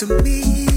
to 0.00 0.22
me. 0.22 0.69